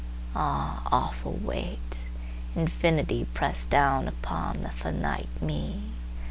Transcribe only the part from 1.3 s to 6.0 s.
weight! InfinityPressed down upon the finite Me!